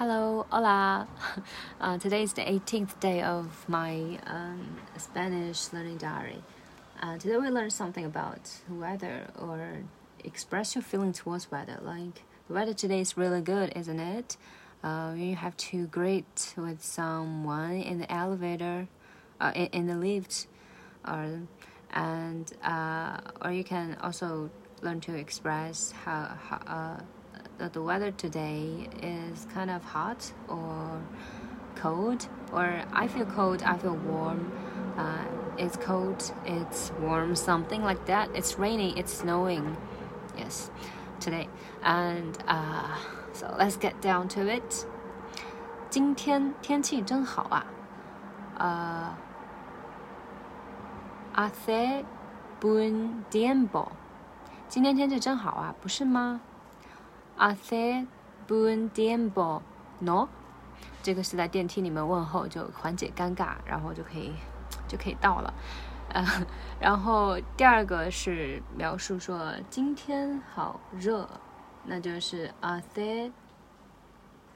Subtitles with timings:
[0.00, 1.06] Hello, hola.
[1.78, 6.42] Uh, today is the 18th day of my um, Spanish learning diary.
[7.02, 8.40] Uh, today we learned something about
[8.70, 9.82] weather or
[10.24, 11.78] express your feeling towards weather.
[11.82, 14.38] Like the weather today is really good, isn't it?
[14.82, 18.88] Uh, you have to greet with someone in the elevator,
[19.38, 20.46] uh, in, in the lift,
[21.06, 21.40] or
[21.90, 24.48] and uh, or you can also
[24.80, 27.00] learn to express how, how uh,
[27.59, 31.01] the weather today is kind of hot or
[31.75, 34.51] cold, or I feel cold, I feel warm.
[34.97, 35.25] Uh,
[35.57, 38.29] it's cold, it's warm, something like that.
[38.33, 39.77] It's raining, it's snowing.
[40.37, 40.69] Yes,
[41.19, 41.47] today.
[41.83, 42.97] And uh,
[43.33, 44.85] so let's get down to it.
[45.89, 47.65] 今天天气真好啊，
[48.57, 49.15] 呃、
[51.35, 52.03] uh,，hace
[52.59, 53.87] buen tiempo。
[54.67, 56.41] 今天天气真好啊，不是吗
[57.40, 58.06] ？Hace
[58.46, 60.28] buen tiempo，no？
[61.02, 64.34] 这个是在电梯里面问候，就缓解尴尬，然后就可以
[64.86, 65.54] 就可以到了。
[66.10, 66.22] 呃，
[66.78, 71.26] 然后第二个是描述说今天好热，
[71.86, 73.32] 那就是 hace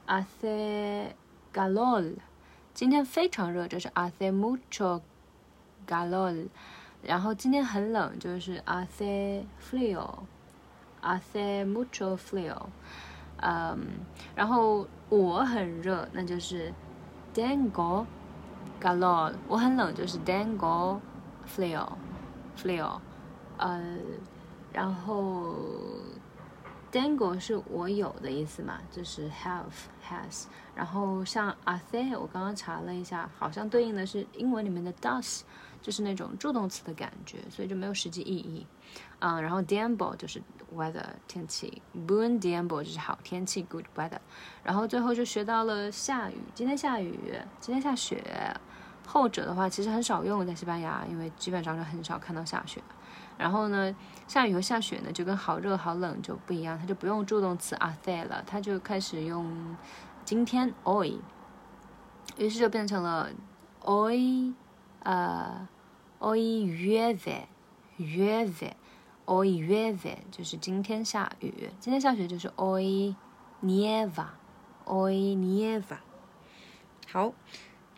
[0.05, 1.07] hace
[1.51, 2.13] calor。
[2.75, 5.01] 今天非常热，就是 hace mucho
[5.87, 6.47] calor。
[7.01, 10.07] 然后今天很冷，就是 hace frío。
[11.05, 12.55] Hace mucho frío，
[13.37, 13.77] 嗯，
[14.33, 16.73] 然后我很热，那就是
[17.33, 18.05] tengo
[18.81, 19.33] calor。
[19.47, 20.99] 我很冷，就是 tengo
[21.47, 22.99] frío，frío，
[23.57, 23.97] 呃，
[24.73, 25.55] 然后
[26.95, 29.65] tengo 是我有的意思嘛，就是 have
[30.07, 30.45] has。
[30.73, 35.41] 然后像 hace，我刚刚查了一下，好像对应的是英文里面的 does，
[35.81, 38.65] 就是那种助动词的感觉，所以就没有实际意义。
[39.19, 40.41] 嗯，然后 tiempo 就是
[40.73, 44.19] weather 天气，buen tiempo 就是好天气 good weather。
[44.63, 48.23] 然后最后就学到了下雨，今天下雨，今天下雪。
[49.05, 52.81] 后者的话其实很少用在西班牙，因为基本上是很少看到下雪。
[53.37, 53.95] 然后呢，
[54.27, 59.75] 下雨和下雪呢就跟好热好冷就不一样，它就不用助动词 hace 了，它就开始用
[60.23, 61.19] 今天 oy，
[62.37, 63.29] 于是就变成了
[63.81, 64.53] oy，
[65.03, 65.67] 呃
[66.19, 66.37] ，hoy
[67.99, 68.71] llueve，llueve。
[69.27, 73.15] Hoy llueve 就是今天下雨，今天下雪就是 hoy
[73.63, 75.97] nieva，hoy nieva。
[77.11, 77.33] 好，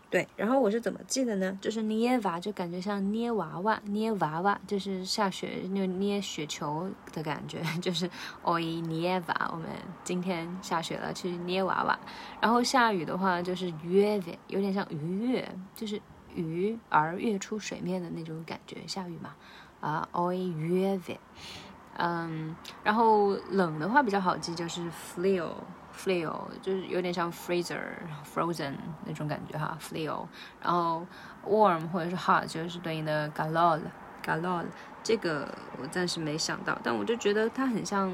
[0.10, 1.58] 对，然后我是怎么记的呢？
[1.60, 8.10] 就是捏娃就感觉像捏娃娃，捏娃娃就是下雪就捏雪球的感觉， 就是
[8.42, 9.36] hoy nieva。
[9.52, 9.68] 我们
[10.06, 12.00] 今天下雪了，去捏娃娃。
[12.40, 15.46] 然后下雨的话就是 llueve，有点像鱼跃，
[15.76, 16.02] 就是
[16.34, 19.36] 鱼儿跃出水面的那种感觉，下雨嘛。
[19.82, 21.18] 啊，hoy llueve，
[21.98, 26.32] 嗯，然后冷的话比较好记，就是 frío，frío
[26.62, 28.74] 就是有点像 freezer，frozen
[29.06, 30.26] 那种感觉哈，frío。
[30.62, 31.06] 然后
[31.46, 34.66] warm 或者是 hot 就是对应的 galol，galol。
[35.04, 35.48] 这个
[35.82, 38.12] 我暂时没想到，但我就觉得它很像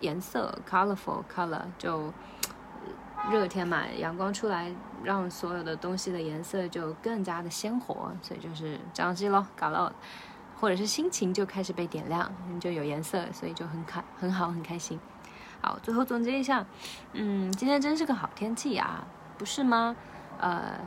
[0.00, 2.12] 颜色，colorful color，就
[3.30, 4.72] 热天嘛，阳光出来，
[5.02, 9.90] 让所有的东西的颜色就更加的鲜活，所以就是这样记咯，calor。
[10.60, 14.98] 或者是心情就开始被点亮，你就有颜色，所以就很开很好很开心。
[15.60, 16.66] 好，最后总结一下，
[17.12, 19.04] 嗯，今天真是个好天气呀，
[19.36, 19.96] 不是吗？
[20.38, 20.78] 呃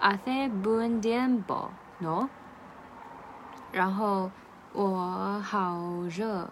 [0.00, 2.28] ，hace buen tiempo，no？
[3.72, 4.30] 然后
[4.72, 6.48] 我好热，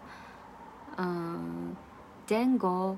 [0.97, 1.75] 嗯
[2.27, 2.97] ，tengo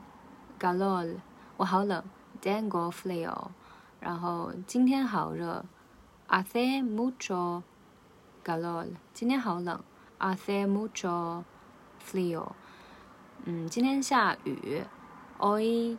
[0.59, 1.17] calor，
[1.57, 2.03] 我好冷
[2.43, 3.35] ，tengo frío。
[3.99, 5.65] 然后今天好热
[6.29, 7.63] ，hace mucho。
[8.51, 9.81] calor，今天好冷
[10.19, 11.45] ，hace mucho
[12.05, 12.49] frío。
[13.45, 14.83] 嗯，今天下雨
[15.39, 15.97] ，hoy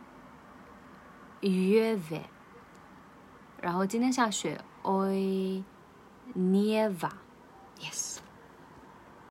[1.40, 2.20] llueve。
[3.62, 5.64] 然后今天下雪，hoy
[6.36, 7.10] nieva。
[7.80, 8.11] Yes。